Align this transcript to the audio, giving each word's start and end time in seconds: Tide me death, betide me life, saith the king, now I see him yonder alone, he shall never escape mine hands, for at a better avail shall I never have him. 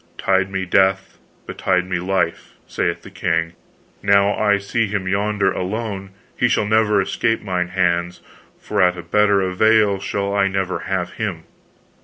Tide 0.17 0.49
me 0.49 0.65
death, 0.65 1.19
betide 1.45 1.85
me 1.85 1.99
life, 1.99 2.55
saith 2.65 3.03
the 3.03 3.11
king, 3.11 3.53
now 4.01 4.33
I 4.33 4.57
see 4.57 4.87
him 4.87 5.07
yonder 5.07 5.51
alone, 5.51 6.09
he 6.35 6.47
shall 6.47 6.65
never 6.65 6.99
escape 6.99 7.43
mine 7.43 7.67
hands, 7.67 8.19
for 8.59 8.81
at 8.81 8.97
a 8.97 9.03
better 9.03 9.41
avail 9.43 9.99
shall 9.99 10.33
I 10.33 10.47
never 10.47 10.79
have 10.89 11.11
him. 11.13 11.43